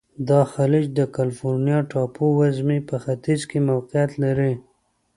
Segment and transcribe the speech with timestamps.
[0.29, 4.53] دا خلیج د کلفورنیا ټاپو وزمي په ختیځ کې موقعیت لري.